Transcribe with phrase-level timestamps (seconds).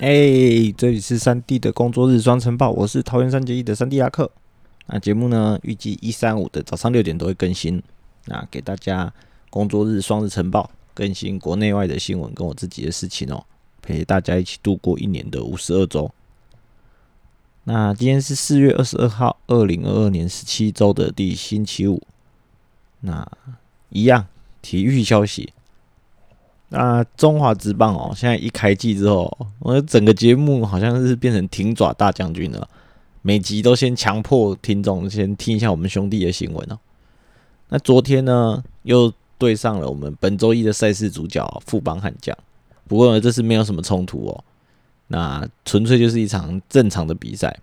[0.00, 4.30] 哎，这里是三 D 的工作日双晨报，我是桃园三结义的三 D 阿克。
[4.86, 7.82] 那节目呢，预计一三五的早上六点都会更新。
[8.24, 9.12] 那给大家
[9.50, 13.44] 工作日双日晨报，更新国内外的新闻跟我自己的事情哦，
[13.82, 16.10] 陪大家一起度过一年的五十二周。
[17.64, 22.02] 那今天是四月二十二号，二零二二年十七周的第星期五。
[23.00, 23.30] 那
[23.90, 24.26] 一样
[24.62, 25.52] 体育消息。
[26.72, 32.68] 那中华职棒哦，现在一开季之后，我整个节目好像是变成挺爪大将军了，
[33.22, 36.78] 每集都先强迫听众先听一下我们兄弟的新闻哦。
[37.70, 42.36] 那昨天呢，又对上了我们本周一的赛事主角富邦悍将，
[42.86, 44.44] 不过呢，这是没有什么冲突哦，
[45.08, 47.58] 那纯粹就是一场正常的比赛。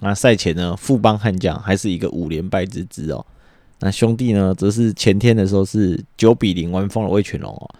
[0.00, 3.24] 那赛前呢，富邦悍将还是一个五连败之姿哦，
[3.80, 7.70] 那兄弟呢，则是前天的时候是九比零完封了魏全龙哦。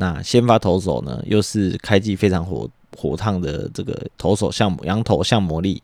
[0.00, 5.82] 那先发投手呢，又是开季非常火火烫的这个投手像羊头像魔力。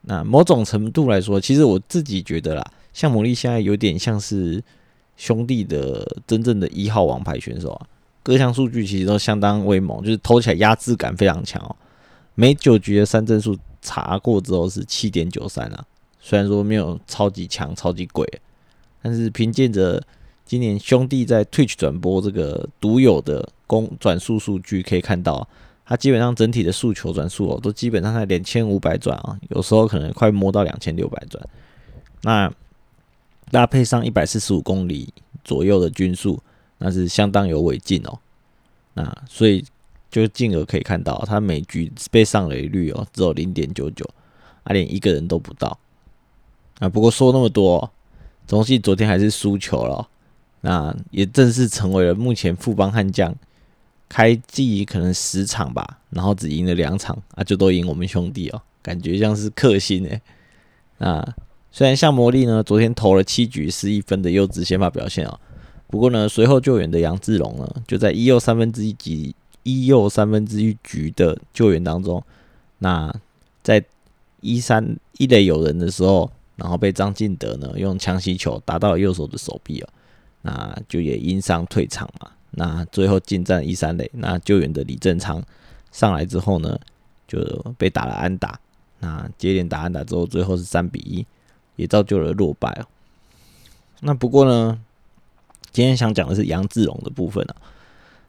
[0.00, 2.64] 那某种程度来说，其实我自己觉得啦，
[2.94, 4.64] 像魔力现在有点像是
[5.18, 7.86] 兄弟的真正的一号王牌选手啊，
[8.22, 11.76] 各项数据其实都相当威猛，就是投起来压制感非常强哦。
[12.36, 15.84] 每九局的三振数查过之后是七点九三啊，
[16.20, 18.26] 虽然说没有超级强、超级贵，
[19.02, 20.02] 但是凭借着。
[20.46, 25.46] 今年兄弟在 Twitch 转播这个独有的公转速数据，可以看到，
[25.84, 31.44] 它基本上整体的速球转速哦，都基本上在两千五百转啊，有时候可能快摸到两千六百转。
[32.22, 32.50] 那
[33.50, 36.40] 搭配上一百四十五公里左右的均速，
[36.78, 38.16] 那是相当有尾劲哦。
[38.94, 39.64] 那所以
[40.08, 44.08] 就进而可以看到，他每局被上垒率哦只有零点九九，
[44.62, 45.76] 啊连一个人都不到。
[46.78, 47.90] 啊不过说那么多，
[48.46, 50.08] 中信昨天还是输球了。
[50.60, 53.34] 那也正式成为了目前富邦悍将
[54.08, 60.20] 开季可能十场吧，然后只赢了两场啊，就都赢我们兄弟哦，感觉像是克星诶。
[60.98, 61.34] 那
[61.70, 65.38] 虽然像魔力呢，昨天投了七局失一分的优质先发表现哦，
[65.88, 72.22] 不过呢，随后救援的杨志龙呢，就在一又三分之一局一又三分之一局的救援当中，
[72.78, 73.14] 那
[73.62, 73.84] 在
[74.40, 79.88] 一三一垒有人的时候，然后被张进德呢用强袭球打到了右手的手臂哦。
[80.46, 82.30] 那就也因伤退场嘛。
[82.52, 85.42] 那最后进战一三垒，那救援的李正昌
[85.90, 86.78] 上来之后呢，
[87.26, 87.38] 就
[87.76, 88.58] 被打了安打。
[89.00, 91.26] 那接连打安打之后，最后是三比一，
[91.74, 92.86] 也造就了落败哦。
[94.00, 94.80] 那不过呢，
[95.72, 97.56] 今天想讲的是杨志荣的部分啊。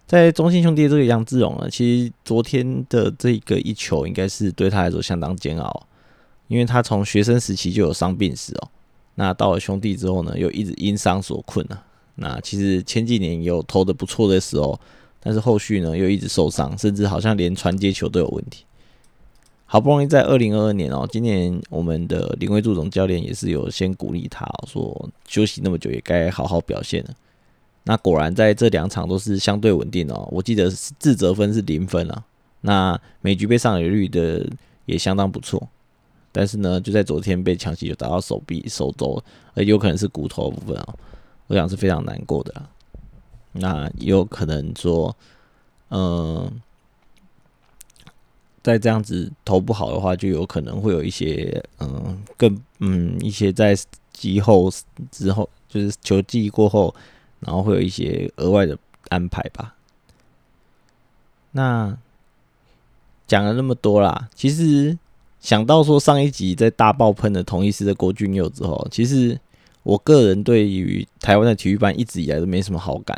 [0.07, 5.88] 在中信兄弟这个杨志荣呢，其实昨天的这个一球应该是对他来说相当煎熬，
[6.47, 8.69] 因为他从学生时期就有伤病史哦。
[9.16, 11.84] 那到了兄弟之后呢，又一直因伤所困啊。
[12.17, 14.79] 那其实前几年有投的不错的时候，
[15.19, 18.66] 但是后续呢又一直受伤，甚至好像连传接球都有问题。
[19.66, 27.09] 好不容易在二零二二年哦，今年我们的林威柱总教练也是有先鼓励他说，休息那么久也该好好表现了。
[27.83, 32.23] 那果然在这两场都是相对稳定哦，我记得自责分是零分啊。
[32.61, 34.49] 那每局被上垒率的
[34.85, 35.67] 也相当不错，
[36.31, 39.22] 但是呢就在昨天被强袭就打到手臂、手肘，
[39.53, 40.95] 而有可能是骨头部分啊。
[41.47, 42.69] 我想是非常难过的啦，
[43.53, 45.16] 那有可能说，
[45.90, 46.52] 嗯，
[48.62, 53.74] 在这样子投不好的话，就有可能会有一些，嗯，更嗯一些在
[54.12, 54.69] 季后
[55.09, 56.94] 之后，就是球季过后，
[57.40, 58.78] 然后会有一些额外的
[59.08, 59.74] 安排吧。
[61.52, 61.97] 那
[63.25, 65.00] 讲了那么多啦，其实
[65.40, 69.40] 想到说上一集在大爆喷的同一师的郭俊佑之后，其实。
[69.88, 73.18] 我个人对于台湾的体育班一直以来都没什么好感。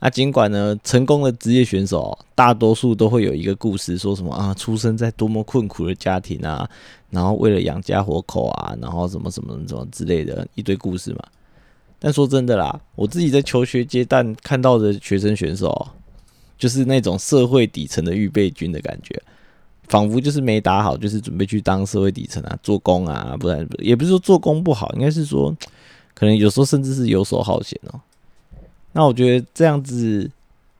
[0.00, 6.68] 那尽管呢，成功的职业选手大多数都会有一个故事，说什么啊，出生在多么困苦的家庭啊，
[7.10, 11.22] 然后为了养家活口啊，然后什么什么什么之类的一堆故事嘛。
[12.00, 15.88] 但说真的啦，我自己在求学阶段看到的学生选手，
[16.58, 19.22] 就是那种社会底层的预备军的感觉。
[19.88, 25.54] 仿佛就是没打好，就是准备去当社会底层啊，做工啊，不然也不是说做工不好，应该是说
[26.14, 28.00] 可能有时候甚至是游手好闲哦。
[28.92, 30.30] 那我觉得这样子，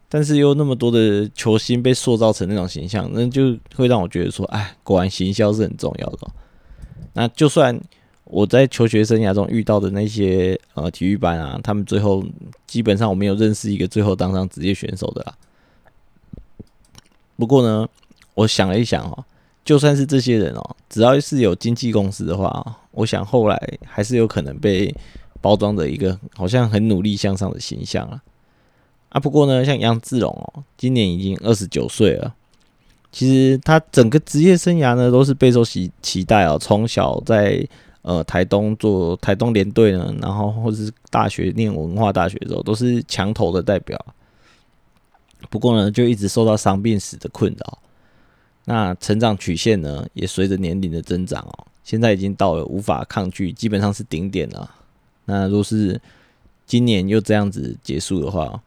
[0.08, 6.18] 但是又那么多的球星被塑造成那种形象，那就会让我觉得说，哎，果然行销是很重要的。
[7.12, 7.78] 那就算
[8.24, 12.24] 我在求学生涯中遇到的那些呃体育班啊，他们最后
[12.66, 15.34] 基本上我没有认识一个最后当上职业选手的啦。
[17.36, 17.86] 不过呢。
[18.34, 19.24] 我想了一想哦，
[19.64, 24.94] 就算是这些人哦，只要是有经纪公司的话，我想后来还是有可能被
[25.40, 28.22] 包装的一个好像很努力向上的形象啊。
[29.10, 32.34] 啊，不过呢，像杨志龙哦，今年已经二十九岁了，
[33.12, 36.58] 其实他整个职业生涯呢，都是备受期期待哦。
[36.58, 37.64] 从小在
[38.02, 43.96] 呃台东做台东联队呢，然后或者是大学念文化大学的时候，都是墙头的代表。
[45.48, 47.78] 不过呢，就一直受到伤病史的困扰。
[48.66, 54.70] 那成长曲线呢，也随着年龄的增长哦，现在已经到了无法抗拒，基本上是顶点了。
[55.26, 56.00] 那若是
[56.66, 58.60] 今年又这样子结束的话，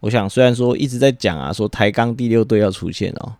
[0.00, 3.34] 我想虽然说一直在讲啊，说台钢第六队要出现哦。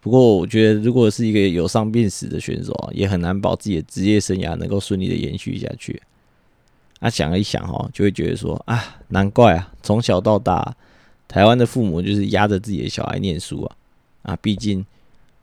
[0.00, 6.00] 不过，我觉得如果是一个有伤病史的选手啊，也很难保自己的职业生涯能够顺利的延续下去。
[7.00, 10.76] 啊，想了一想哦，就会觉得说啊，难怪啊，从小到大，
[11.26, 13.76] 台湾的父母就是压着自己的小孩念书啊。
[14.22, 14.84] 啊，毕竟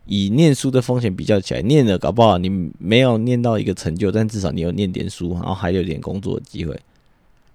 [0.06, 2.48] 以念书的风险比较起来，念了搞不好你
[2.78, 6.78] 没有念到一个成就，但至少你有念点书，然后还有点工作的机会。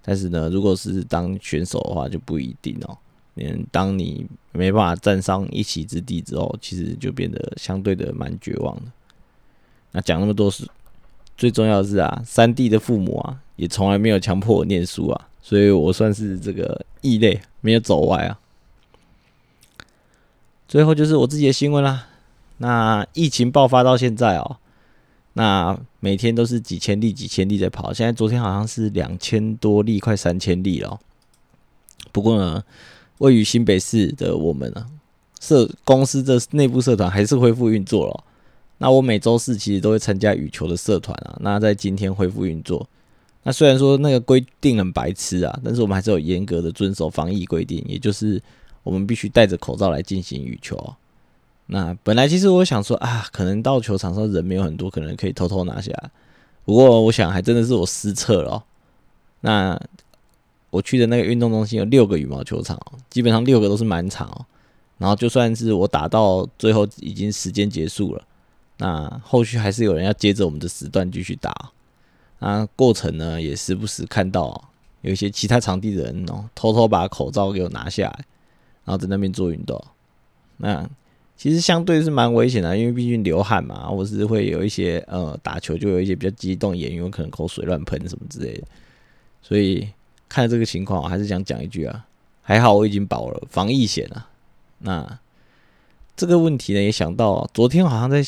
[0.01, 2.98] 但是呢，如果是当选手的话，就不一定哦。
[3.36, 8.84] 嗯，当你没办法站上一席之地之后，其实就变得相对的蛮绝望的。
[9.92, 10.68] 那讲那么多是
[11.38, 18.40] 最重要的是啊，三弟的父母啊，也从来没有强迫我念书啊，所以我算是这个异类，没有走歪啊。
[20.68, 22.07] 最后就是我自己的新闻啦。
[22.59, 24.57] 那疫情爆发到现在哦，
[25.33, 31.00] 那每天都是几千例、几千例在跑，现在昨天好像是两千多例，快三千例了。
[32.11, 32.63] 不过呢。
[33.19, 34.88] 位于新北市的我们啊，
[35.41, 38.23] 社公司的内部社团还是恢复运作了。
[38.77, 41.35] 那我每周四其实都会参加羽球的社团啊。
[41.41, 42.88] 那在今天恢复运作。
[43.44, 48.41] 那虽然说那个规定很白痴啊，但是我们还是有严格的遵守防疫规定，也就是
[48.83, 50.77] 我们必须戴着口罩来进行羽球。
[51.71, 56.12] 那本来其实我想说啊，可能到球场上人没有很多，可能可以偷偷拿下来。
[56.66, 58.63] 不过我想还真的是我失策了。
[59.42, 59.80] 那。
[60.71, 62.80] 我去的那个运动中心有六个羽毛球场，
[63.10, 64.45] 基本上六个都是满场哦。
[65.00, 68.21] 然后就算是我打到最后已经时间结束了，
[68.77, 71.71] 那后续还是有人要接着我们的时段继续打。
[72.38, 74.69] 那过程呢，也时不时看到
[75.01, 78.25] 有一些其他场地的人哦，偷偷把口罩给我拿下来，
[78.86, 79.83] 然后在那边做运动。
[80.57, 80.88] 那
[81.39, 88.63] 其实相对是蛮危险的，因为毕竟流汗嘛，或是会有一些呃打球就有一些比较激动，演员可能口水乱喷什么之类的，
[89.41, 89.88] 所以。
[90.31, 92.06] 看这个情况，我还是想讲一句啊，
[92.44, 94.27] 还好我已经保了防疫险了。
[94.77, 95.19] 那
[96.15, 98.24] 这个问题呢，也想到昨天好像在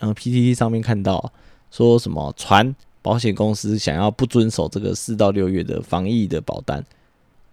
[0.00, 1.32] 嗯 PTT 上面看到
[1.70, 6.84] 说什么传保险公司想要不遵守这个四到六月的防疫的保单，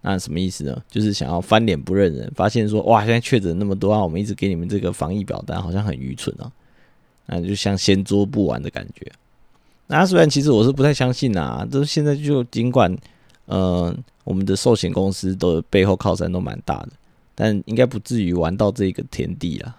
[0.04, 0.82] 那什么意思呢？
[0.88, 6.52] 就是想要翻脸不认人，发现说哇，现在确诊那么多啊，我们一直给你们这个防疫表单，好像很愚蠢啊，
[7.26, 9.10] 那就像先捉不完的感觉。
[9.86, 12.96] 那虽然其实我是不太相信啊，这现在就尽管。
[13.46, 16.88] 呃，我们的寿险公司的背后靠山都蛮大的，
[17.34, 19.76] 但应该不至于玩到这个田地了。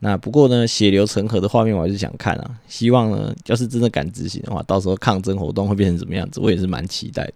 [0.00, 2.58] 那不过呢，血流成河的画面我还是想看啊。
[2.66, 7.34] 希望呢，要是真的敢执行的话，到时候抗争活动会变成什么样子，我也是蛮期待的。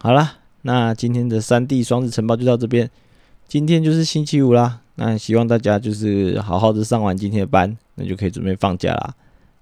[0.00, 2.88] 好啦，那今天的三 D 双日晨报就到这边。
[3.48, 9.14] 今天就是星期五啦，那希望大家就是好好的上完今天的班，那就可以准备放假啦。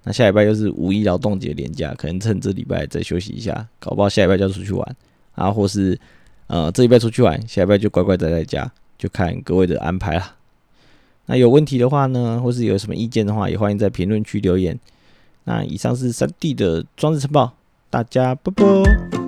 [0.02, 4.96] 那下礼拜又是五一劳动节连假，可能趁这礼拜再休息一下，搞不好下礼拜就要出去玩
[5.34, 5.98] 啊，或是
[6.48, 10.34] 呃这礼拜出去玩，下礼拜就乖乖待在家，就看各位的安排啦。
[11.24, 14.78] 那有问题的话呢，或是有什么意见的话，也欢迎在评论区留言。
[15.44, 17.54] 那以上是三 D 的装置晨报，
[17.88, 19.25] 大家拜拜。